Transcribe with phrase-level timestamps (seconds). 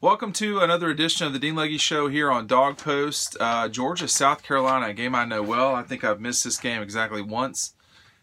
[0.00, 3.36] Welcome to another edition of the Dean Legge Show here on DawgPost.
[3.40, 5.74] Uh, Georgia, South Carolina, a game I know well.
[5.74, 7.74] I think I've missed this game exactly once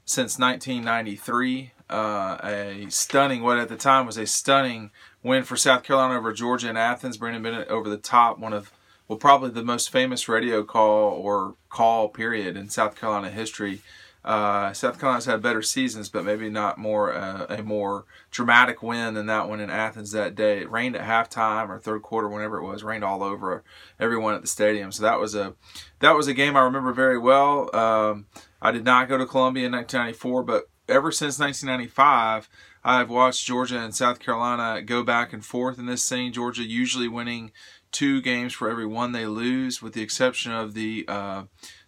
[0.05, 1.73] since 1993.
[1.89, 4.91] Uh, a stunning, what at the time was a stunning
[5.21, 7.17] win for South Carolina over Georgia in Athens.
[7.17, 8.71] Brandon Bennett over the top, one of,
[9.10, 13.81] well, probably the most famous radio call or call period in South Carolina history.
[14.26, 19.13] Uh, South Carolina's had better seasons, but maybe not more uh, a more dramatic win
[19.13, 20.62] than that one in Athens that day.
[20.62, 22.84] It rained at halftime or third quarter, whenever it was.
[22.84, 23.64] Rained all over
[24.00, 24.91] everyone at the stadium.
[24.91, 25.53] So that was a
[26.00, 27.73] that was a game I remember very well.
[27.76, 28.26] Um,
[28.59, 32.50] I did not go to Columbia in 1994, but ever since 1995,
[32.84, 36.31] I've watched Georgia and South Carolina go back and forth in this thing.
[36.31, 37.52] Georgia usually winning
[37.92, 41.44] two games for every one they lose, with the exception of the uh,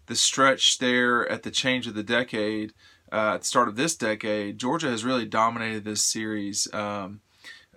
[0.07, 2.73] the stretch there at the change of the decade,
[3.11, 6.67] uh, at the start of this decade, Georgia has really dominated this series.
[6.73, 7.21] Um,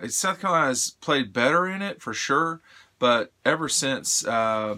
[0.08, 2.60] South Carolina has played better in it for sure,
[2.98, 4.76] but ever since uh,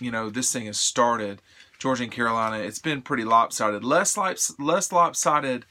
[0.00, 1.40] you know this thing has started,
[1.78, 3.84] Georgia and Carolina, it's been pretty lopsided.
[3.84, 4.18] Less
[4.58, 5.64] less lopsided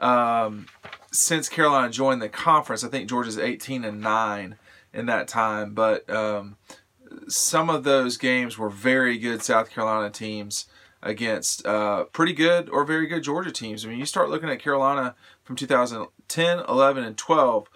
[0.00, 0.66] um,
[1.12, 2.82] since Carolina joined the conference.
[2.82, 4.56] I think Georgia's 18 and nine
[4.94, 6.56] in that time, but um,
[7.28, 10.66] some of those games were very good South Carolina teams
[11.06, 13.84] against uh, pretty good or very good Georgia teams.
[13.84, 17.68] I mean, you start looking at Carolina from 2010, 11, and 12.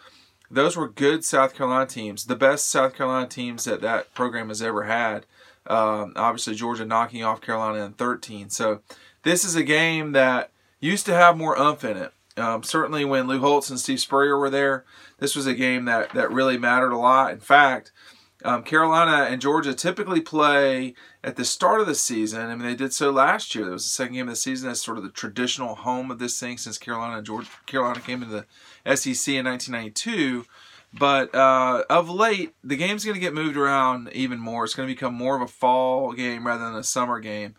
[0.51, 4.61] Those were good South Carolina teams, the best South Carolina teams that that program has
[4.61, 5.27] ever had.
[5.67, 8.51] Um, obviously, Georgia knocking off Carolina in 13.
[8.51, 8.81] So,
[9.23, 12.13] this is a game that used to have more umph in it.
[12.37, 14.85] Um, certainly, when Lou Holtz and Steve Spurrier were there,
[15.19, 17.33] this was a game that, that really mattered a lot.
[17.33, 17.93] In fact,
[18.45, 22.49] um, Carolina and Georgia typically play at the start of the season.
[22.49, 23.69] I mean, they did so last year.
[23.69, 24.69] It was the second game of the season.
[24.69, 28.35] That's sort of the traditional home of this thing since Carolina Georgia, Carolina came into
[28.35, 30.45] the SEC in 1992.
[30.93, 34.65] But uh, of late, the game's going to get moved around even more.
[34.65, 37.55] It's going to become more of a fall game rather than a summer game.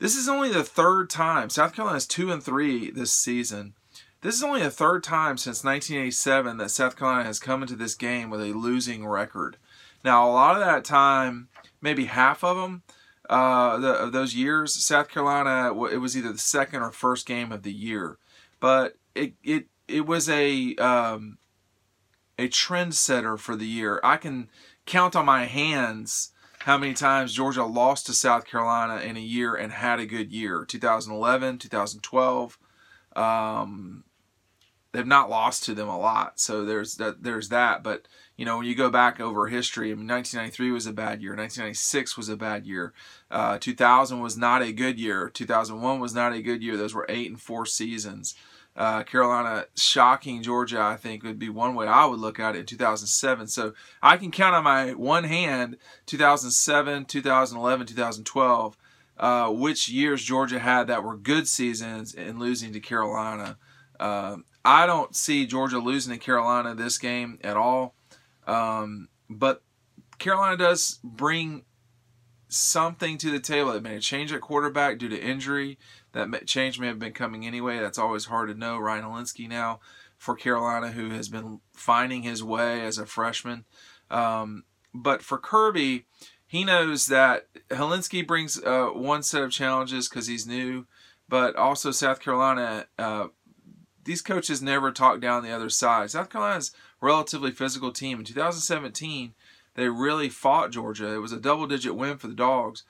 [0.00, 1.50] This is only the third time.
[1.50, 3.74] South Carolina's two and three this season.
[4.22, 7.94] This is only the third time since 1987 that South Carolina has come into this
[7.94, 9.56] game with a losing record.
[10.04, 11.48] Now, a lot of that time,
[11.80, 12.82] maybe half of them,
[13.30, 17.52] uh, the, of those years, South Carolina, it was either the second or first game
[17.52, 18.18] of the year,
[18.60, 21.38] but it it it was a um,
[22.38, 24.00] a trendsetter for the year.
[24.02, 24.50] I can
[24.86, 29.54] count on my hands how many times Georgia lost to South Carolina in a year
[29.54, 30.64] and had a good year.
[30.64, 32.58] 2011, 2012.
[33.16, 34.04] Um,
[34.92, 37.22] they've not lost to them a lot, so there's that.
[37.22, 40.86] There's that, but you know, when you go back over history, I mean, 1993 was
[40.86, 41.32] a bad year.
[41.32, 42.92] 1996 was a bad year.
[43.30, 45.28] Uh, 2000 was not a good year.
[45.28, 46.76] 2001 was not a good year.
[46.76, 48.34] Those were eight and four seasons.
[48.74, 52.60] Uh, Carolina shocking Georgia, I think, would be one way I would look at it
[52.60, 53.48] in 2007.
[53.48, 55.76] So I can count on my one hand
[56.06, 58.76] 2007, 2011, 2012,
[59.18, 63.58] uh, which years Georgia had that were good seasons and losing to Carolina.
[64.00, 67.94] Uh, I don't see Georgia losing to Carolina this game at all.
[68.46, 69.62] Um, but
[70.18, 71.64] Carolina does bring
[72.48, 73.72] something to the table.
[73.72, 75.78] They made a change at quarterback due to injury.
[76.12, 77.78] That change may have been coming anyway.
[77.78, 78.78] That's always hard to know.
[78.78, 79.80] Ryan Hilinski now
[80.18, 83.64] for Carolina, who has been finding his way as a freshman.
[84.10, 84.64] Um,
[84.94, 86.04] but for Kirby,
[86.46, 90.86] he knows that Hilinski brings uh, one set of challenges because he's new,
[91.28, 92.86] but also South Carolina.
[92.98, 93.28] Uh,
[94.04, 96.10] these coaches never talk down the other side.
[96.10, 98.18] South Carolina's relatively physical team.
[98.18, 99.34] In 2017,
[99.74, 101.14] they really fought Georgia.
[101.14, 102.84] It was a double digit win for the Dogs.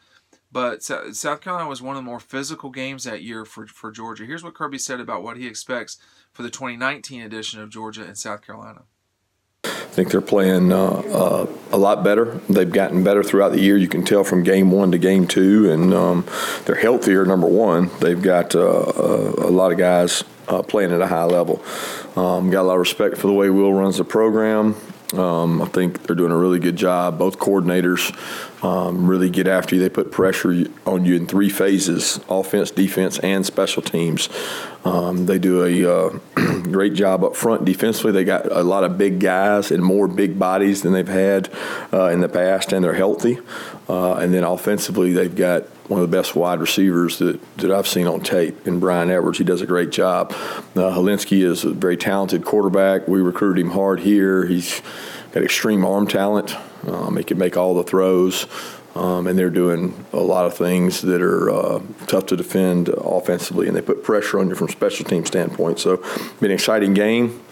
[0.51, 4.27] But South Carolina was one of the more physical games that year for, for Georgia.
[4.27, 5.97] Here's what Kirby said about what he expects
[6.31, 8.83] for the 2019 edition of Georgia and South Carolina.
[9.93, 12.41] I think they're playing uh, uh, a lot better.
[12.49, 13.77] They've gotten better throughout the year.
[13.77, 16.27] You can tell from game one to game two, and um,
[16.65, 17.27] they're healthier.
[17.27, 21.07] Number one, they've got uh, a, uh, a lot of guys uh, playing at a
[21.07, 21.63] high level.
[22.17, 24.77] Um, got a lot of respect for the way Will runs the program.
[25.13, 27.19] Um, I think they're doing a really good job.
[27.19, 28.13] Both coordinators
[28.65, 29.81] um, really get after you.
[29.81, 34.29] They put pressure on you in three phases offense, defense, and special teams.
[34.85, 36.19] Um, they do a uh,
[36.63, 38.13] great job up front defensively.
[38.13, 41.51] They got a lot of big guys and more big bodies than they've had
[41.93, 43.39] uh, in the past, and they're healthy.
[43.89, 47.89] Uh, and then offensively, they've got one of the best wide receivers that, that I've
[47.89, 49.39] seen on tape in Bryan Edwards.
[49.39, 50.33] He does a great job.
[50.33, 53.09] Uh, Hilinski is a very talented quarterback.
[53.09, 54.47] We recruited him hard here.
[54.47, 54.81] He's
[55.33, 56.55] got extreme arm talent.
[56.87, 58.47] Um, he can make all the throws.
[58.95, 63.67] Um, and they're doing a lot of things that are uh, tough to defend offensively,
[63.67, 65.79] and they put pressure on you from special team standpoint.
[65.79, 65.97] So,
[66.41, 67.43] been an exciting game.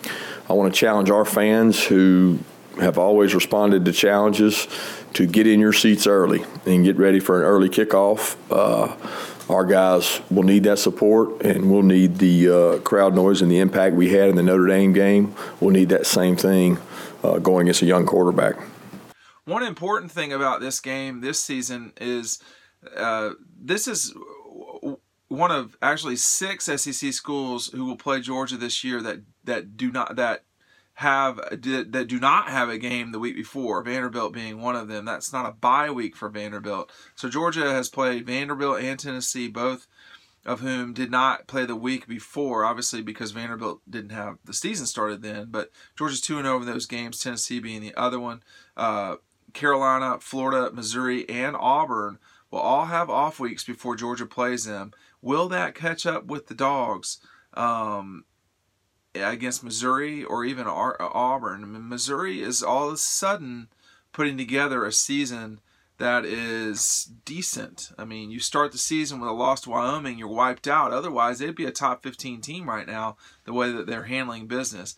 [0.51, 2.41] I want to challenge our fans who
[2.79, 4.69] have always responded to challenges
[5.15, 8.37] to get in your seats early and get ready for an early kickoff.
[8.51, 8.97] Uh,
[9.53, 13.59] our guys will need that support, and we'll need the uh, crowd noise and the
[13.59, 15.35] impact we had in the Notre Dame game.
[15.61, 16.79] We'll need that same thing
[17.25, 18.57] uh, going against a young quarterback.
[19.45, 22.39] One important thing about this game this season is
[22.97, 23.31] uh,
[23.61, 24.15] this is
[25.29, 29.91] one of actually six SEC schools who will play Georgia this year that that do
[29.91, 30.45] not that
[30.95, 33.83] have that do not have a game the week before.
[33.83, 35.05] Vanderbilt being one of them.
[35.05, 36.93] That's not a bye week for Vanderbilt.
[37.15, 39.87] So Georgia has played Vanderbilt and Tennessee, both
[40.45, 42.65] of whom did not play the week before.
[42.65, 45.47] Obviously, because Vanderbilt didn't have the season started then.
[45.51, 47.19] But Georgia's two and over those games.
[47.19, 48.43] Tennessee being the other one.
[48.77, 49.17] Uh,
[49.53, 52.19] Carolina, Florida, Missouri, and Auburn
[52.51, 54.93] will all have off weeks before Georgia plays them.
[55.23, 57.19] Will that catch up with the Dogs
[57.55, 58.25] um,
[59.15, 61.63] against Missouri or even Auburn?
[61.63, 63.69] I mean, Missouri is all of a sudden
[64.13, 65.61] putting together a season
[65.99, 67.93] that is decent.
[67.99, 70.93] I mean, you start the season with a loss to Wyoming, you're wiped out.
[70.93, 74.97] Otherwise, they'd be a top 15 team right now, the way that they're handling business.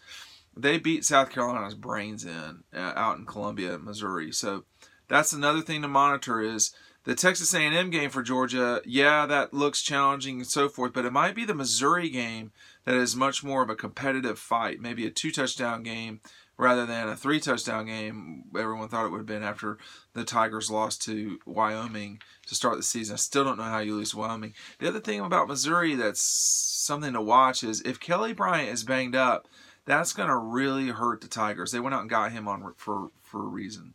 [0.56, 4.30] They beat South Carolina's brains in uh, out in Columbia, Missouri.
[4.30, 4.64] So
[5.08, 6.72] that's another thing to monitor is
[7.04, 11.12] the Texas A&M game for Georgia, yeah, that looks challenging and so forth, but it
[11.12, 12.52] might be the Missouri game
[12.84, 16.20] that is much more of a competitive fight, maybe a two touchdown game
[16.56, 18.44] rather than a three touchdown game.
[18.56, 19.78] Everyone thought it would have been after
[20.14, 23.14] the Tigers lost to Wyoming to start the season.
[23.14, 24.54] I still don't know how you lose to Wyoming.
[24.78, 29.16] The other thing about Missouri that's something to watch is if Kelly Bryant is banged
[29.16, 29.48] up,
[29.84, 31.72] that's going to really hurt the Tigers.
[31.72, 33.94] They went out and got him on for for a reason.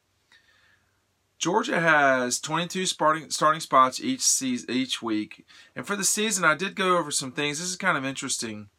[1.38, 5.46] Georgia has 22 starting starting spots each season, each week,
[5.76, 7.60] and for the season, I did go over some things.
[7.60, 8.70] This is kind of interesting.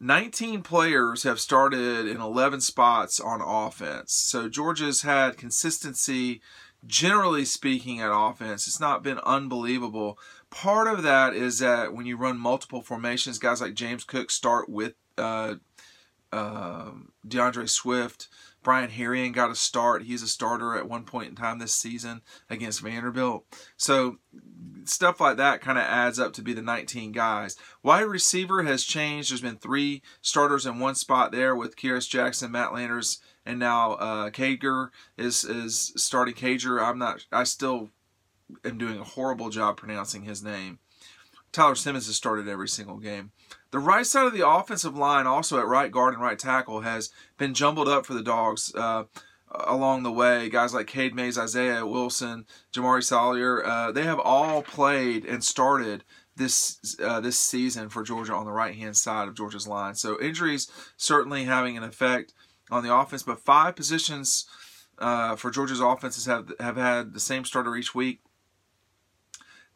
[0.00, 4.14] 19 players have started in 11 spots on offense.
[4.14, 6.40] So Georgia's had consistency,
[6.86, 8.66] generally speaking, at offense.
[8.66, 10.18] It's not been unbelievable.
[10.48, 14.70] Part of that is that when you run multiple formations, guys like James Cook start
[14.70, 15.56] with uh,
[16.32, 16.92] uh,
[17.28, 18.28] D'Andre Swift
[18.62, 20.02] Brian Herrien got a start.
[20.02, 23.44] He's a starter at one point in time this season against Vanderbilt.
[23.76, 24.18] So
[24.84, 27.56] stuff like that kind of adds up to be the 19 guys.
[27.82, 29.30] Wide receiver has changed.
[29.30, 33.92] There's been three starters in one spot there with Kearis Jackson, Matt Landers, and now
[33.92, 36.82] uh, Cager is is starting Cager.
[36.82, 37.26] I'm not.
[37.32, 37.90] I still
[38.64, 40.78] am doing a horrible job pronouncing his name.
[41.52, 43.32] Tyler Simmons has started every single game.
[43.70, 47.10] The right side of the offensive line, also at right guard and right tackle, has
[47.38, 49.04] been jumbled up for the Dogs uh,
[49.50, 50.48] along the way.
[50.48, 56.04] Guys like Cade Mays, Isaiah Wilson, Jamaree Salyer, uh, they have all played and started
[56.36, 59.94] this uh, this season for Georgia on the right hand side of Georgia's line.
[59.94, 62.32] So injuries certainly having an effect
[62.70, 64.46] on the offense, but five positions
[64.98, 68.20] uh, for Georgia's offenses have have had the same starter each week.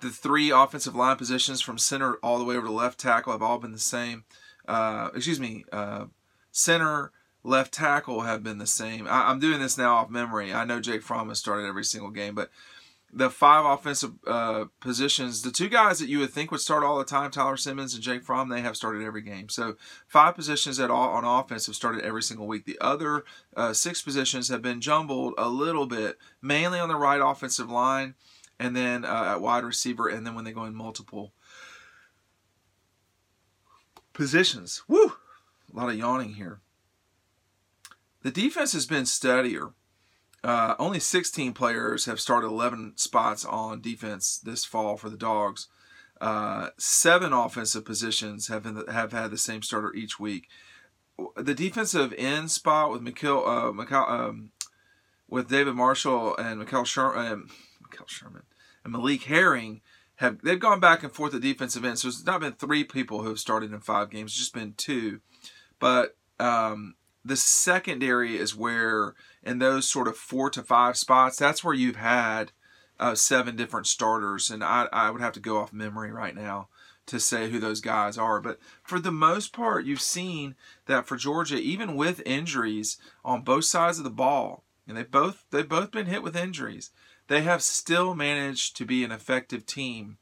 [0.04, 3.40] The three offensive line positions from center all the way over to left tackle have
[3.40, 4.24] all been the same.
[4.68, 6.04] Uh, excuse me, uh,
[6.52, 7.10] center,
[7.42, 9.08] left tackle have been the same.
[9.08, 10.52] I, am doing this now off memory.
[10.52, 12.50] I know Jake Fromm has started every single game, but
[13.10, 16.98] the five offensive uh, positions, the two guys that you would think would start all
[16.98, 19.48] the time, Tyler Simmons and Jake Fromm, they have started every game.
[19.48, 22.66] So five positions at all on offense have started every single week.
[22.66, 23.24] The other
[23.56, 28.16] uh, six positions have been jumbled a little bit, mainly on the right offensive line
[28.58, 31.32] and then uh, at wide receiver, and then when they go in multiple
[34.12, 34.82] positions.
[34.88, 35.14] Woo!
[35.72, 36.60] A lot of yawning here.
[38.22, 39.72] The defense has been steadier.
[40.42, 45.68] Uh, only 16 players have started 11 spots on defense this fall for the Dogs.
[46.20, 50.48] Uh, seven offensive positions have been, have had the same starter each week.
[51.36, 54.50] The defensive end spot with Mikhail, uh, Mikhail um,
[55.28, 57.48] with David Marshall and Mikel Sherman,
[57.90, 58.42] Mikel Sherman
[58.82, 59.80] and Malik Herring
[60.16, 61.98] have they've gone back and forth at defensive end.
[61.98, 64.74] So it's not been three people who have started in five games; it's just been
[64.76, 65.20] two.
[65.78, 71.64] But um, the secondary is where, in those sort of four to five spots, that's
[71.64, 72.52] where you've had
[73.00, 76.68] uh, seven different starters, and I, I would have to go off memory right now
[77.06, 78.40] to say who those guys are.
[78.40, 80.54] But for the most part, you've seen
[80.86, 85.44] that for Georgia, even with injuries on both sides of the ball, and they both
[85.50, 86.90] they've both been hit with injuries
[87.28, 90.18] they have still managed to be an effective team.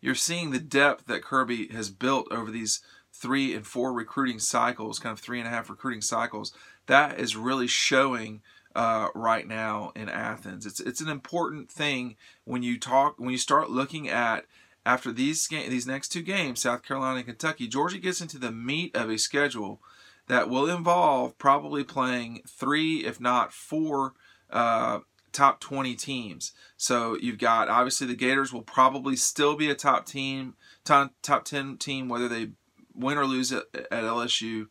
[0.00, 2.80] You're seeing the depth that Kirby has built over these
[3.12, 6.52] three and four recruiting cycles, kind of three and a half recruiting cycles.
[6.86, 8.42] That is really showing
[8.74, 10.66] uh, right now in Athens.
[10.66, 14.44] It's it's an important thing when you talk when you start looking at
[14.84, 17.66] after these game, these next two games, South Carolina and Kentucky.
[17.66, 19.80] Georgia gets into the meat of a schedule
[20.28, 24.12] that will involve probably playing three, if not four,
[24.50, 25.00] uh,
[25.36, 26.52] top 20 teams.
[26.76, 31.44] So you've got obviously the Gators will probably still be a top team, top, top
[31.44, 32.50] 10 team, whether they
[32.94, 34.68] win or lose at, at LSU.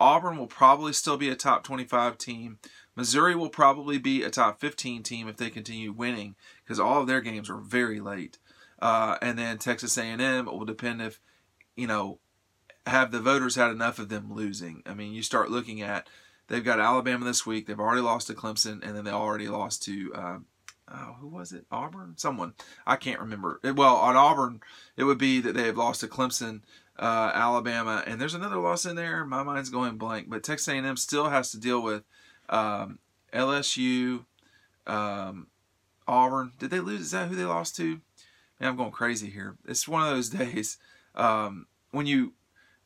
[0.00, 2.58] Auburn will probably still be a top 25 team.
[2.94, 7.06] Missouri will probably be a top 15 team if they continue winning because all of
[7.06, 8.38] their games are very late.
[8.80, 11.20] Uh, and then Texas A&M will depend if
[11.76, 12.18] you know
[12.86, 14.82] have the voters had enough of them losing.
[14.86, 16.08] I mean, you start looking at
[16.48, 17.66] they've got Alabama this week.
[17.66, 20.38] They've already lost to Clemson, and then they already lost to uh,
[20.92, 21.66] oh, who was it?
[21.70, 22.14] Auburn?
[22.16, 22.54] Someone
[22.86, 23.60] I can't remember.
[23.62, 24.60] Well, on Auburn,
[24.96, 26.62] it would be that they have lost to Clemson,
[26.98, 29.24] uh, Alabama, and there's another loss in there.
[29.24, 32.04] My mind's going blank, but Texas A&M still has to deal with
[32.48, 32.98] um,
[33.32, 34.24] LSU,
[34.86, 35.48] um,
[36.06, 36.52] Auburn.
[36.58, 37.00] Did they lose?
[37.00, 38.00] Is that who they lost to?
[38.60, 39.56] Man, I'm going crazy here.
[39.66, 40.78] It's one of those days
[41.14, 42.32] um, when you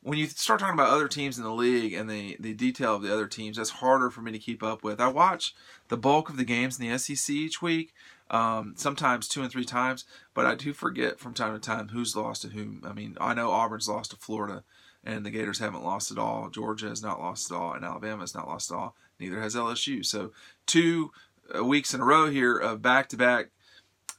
[0.03, 3.03] when you start talking about other teams in the league and the, the detail of
[3.03, 4.99] the other teams, that's harder for me to keep up with.
[4.99, 5.55] I watch
[5.89, 7.93] the bulk of the games in the SEC each week,
[8.31, 12.15] um, sometimes two and three times, but I do forget from time to time who's
[12.15, 12.81] lost to whom.
[12.83, 14.63] I mean, I know Auburn's lost to Florida,
[15.03, 16.49] and the Gators haven't lost at all.
[16.49, 18.95] Georgia has not lost at all, and Alabama has not lost at all.
[19.19, 20.03] Neither has LSU.
[20.03, 20.31] So
[20.65, 21.11] two
[21.55, 23.49] uh, weeks in a row here of back to back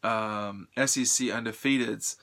[0.03, 2.17] SEC undefeateds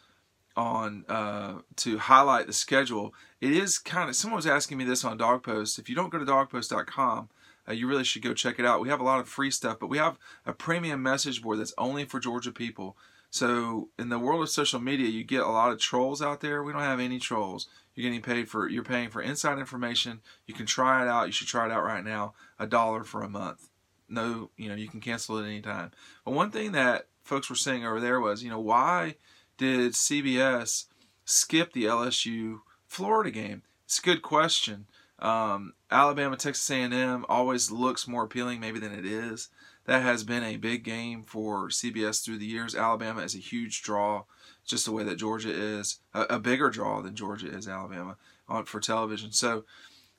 [0.60, 3.14] on uh, to highlight the schedule.
[3.40, 5.80] It is kind of someone was asking me this on DawgPost.
[5.80, 7.30] If you don't go to dawgpost.com,
[7.68, 8.82] uh, you really should go check it out.
[8.82, 11.74] We have a lot of free stuff, but we have a premium message board that's
[11.78, 12.98] only for Georgia people.
[13.30, 16.62] So in the world of social media, you get a lot of trolls out there.
[16.62, 17.70] We don't have any trolls.
[17.96, 20.20] You're getting paid for you're paying for inside information.
[20.46, 21.28] You can try it out.
[21.28, 22.34] You should try it out right now.
[22.58, 23.70] A dollar for a month.
[24.10, 25.92] No, you know you can cancel it anytime.
[26.26, 29.16] But one thing that folks were saying over there was, you know, why
[29.60, 30.86] did CBS
[31.26, 33.62] skip the LSU Florida game?
[33.86, 34.88] It's a good question.
[35.20, 39.50] Um, Alabama Texas A&M always looks more appealing maybe than it is.
[39.86, 42.74] That has been a big game for CBS through the years.
[42.74, 44.24] Alabama is a huge draw,
[44.66, 48.16] just the way that Georgia is a, a bigger draw than Georgia is Alabama
[48.48, 49.34] on for television.
[49.34, 49.66] So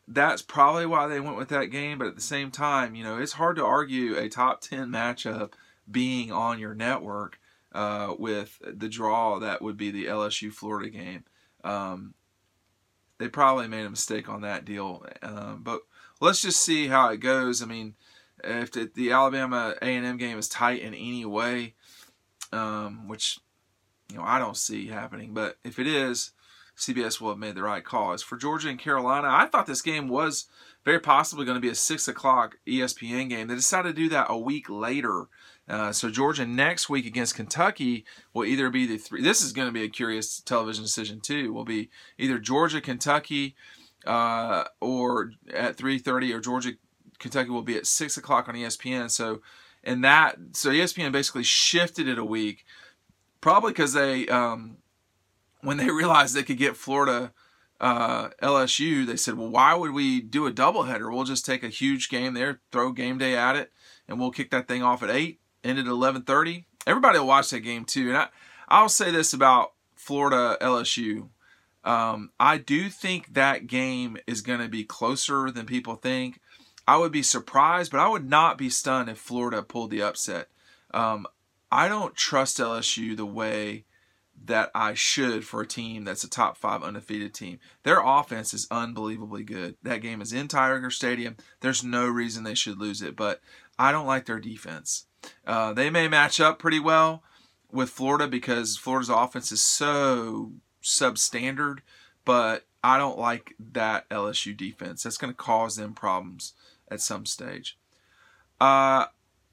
[0.07, 1.99] that's probably why they went with that game.
[1.99, 5.53] But at the same time, you know, it's hard to argue a top ten matchup
[5.91, 7.39] being on your network
[7.73, 11.25] uh, with the draw that would be the LSU Florida game.
[11.63, 12.15] Um,
[13.19, 15.83] they probably made a mistake on that deal, um, but
[16.21, 17.63] let's just see how it goes.
[17.63, 17.95] I mean,
[18.43, 21.75] if the, the Alabama A and M game is tight in any way,
[22.53, 23.39] um, which
[24.11, 26.33] you know I don't see happening, but if it is,
[26.79, 28.13] CBS will have made the right call.
[28.13, 30.47] As for Georgia and Carolina, I thought this game was
[30.85, 33.49] very possibly going to be a six o'clock ESPN game.
[33.49, 35.27] They decided to do that a week later
[35.71, 39.23] uh, so Georgia next week against Kentucky will either be the three.
[39.23, 41.53] This is going to be a curious television decision too.
[41.53, 43.55] Will be either Georgia Kentucky
[44.05, 46.73] uh, or at three thirty, or Georgia
[47.21, 49.11] Kentucky will be at six o'clock on ESPN.
[49.11, 49.43] So
[49.85, 52.65] and that so ESPN basically shifted it a week,
[53.41, 54.79] probably because they um,
[55.61, 57.33] when they realized they could get Florida.
[57.83, 61.11] Uh, LSU, they said, well, why would we do a doubleheader?
[61.11, 63.73] We'll just take a huge game there, throw game day at it,
[64.07, 66.65] and we'll kick that thing off at eight ended at 11:30.
[66.87, 68.09] Everybody will watch that game too.
[68.09, 68.29] And I,
[68.69, 71.29] I'll say this about Florida LSU.
[71.85, 76.41] Um, I do think that game is going to be closer than people think.
[76.87, 80.49] I would be surprised, but I would not be stunned if Florida pulled the upset.
[80.93, 81.27] Um,
[81.71, 83.85] I don't trust LSU the way
[84.45, 87.59] that I should for a team that's a top five undefeated team.
[87.83, 89.77] Their offense is unbelievably good.
[89.83, 91.37] That game is in Tiger Stadium.
[91.61, 93.41] There's no reason they should lose it, but
[93.79, 95.07] I don't like their defense.
[95.47, 97.23] Uh, they may match up pretty well
[97.71, 101.79] with Florida because Florida's offense is so substandard,
[102.25, 105.03] but I don't like that LSU defense.
[105.03, 106.55] That's going to cause them problems
[106.91, 107.79] at some stage.
[108.61, 109.07] Uh,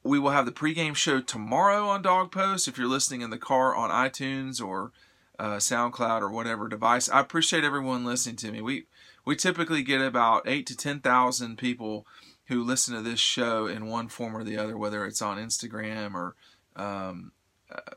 [0.07, 2.67] we will have the pregame show tomorrow on DawgPost.
[2.67, 4.91] If you're listening in the car on iTunes or
[5.37, 8.61] uh, SoundCloud or whatever device, I appreciate everyone listening to me.
[8.61, 8.85] We
[9.25, 12.07] we typically get about eight to ten thousand people
[12.45, 16.13] who listen to this show in one form or the other, whether it's on Instagram
[16.13, 16.35] or
[16.77, 17.33] um,
[17.69, 17.95] uh,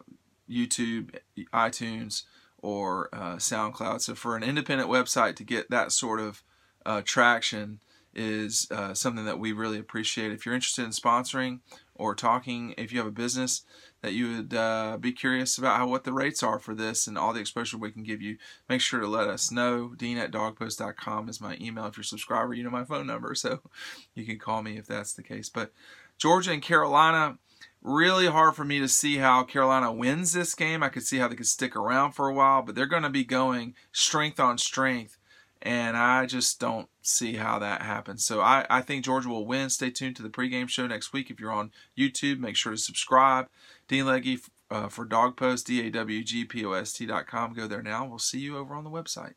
[0.50, 1.14] YouTube,
[1.54, 2.24] iTunes,
[2.58, 4.00] or uh, SoundCloud.
[4.00, 6.42] So for an independent website to get that sort of
[6.84, 7.78] uh, traction
[8.14, 10.32] is uh, something that we really appreciate.
[10.32, 11.60] If you're interested in sponsoring
[11.94, 13.62] or talking, if you have a business
[14.02, 17.18] that you would uh, be curious about how what the rates are for this and
[17.18, 18.38] all the exposure we can give you,
[18.68, 19.94] make sure to let us know.
[19.96, 21.86] Dean at dawgpost.com is my email.
[21.86, 23.60] If you're a subscriber, you know my phone number, so
[24.14, 25.48] you can call me if that's the case.
[25.48, 25.72] But
[26.18, 27.38] Georgia and Carolina,
[27.82, 30.82] really hard for me to see how Carolina wins this game.
[30.82, 33.10] I could see how they could stick around for a while, but they're going to
[33.10, 35.16] be going strength on strength,
[35.62, 38.24] and I just don't see how that happens.
[38.24, 39.70] So I, I think Georgia will win.
[39.70, 41.30] Stay tuned to the pregame show next week.
[41.30, 43.48] If you're on YouTube, make sure to subscribe.
[43.88, 44.40] Dean Legge
[44.70, 47.54] uh, for DawgPost, D A W G P O S T dot com.
[47.54, 48.06] Go there now.
[48.06, 49.34] We'll see you over on the website.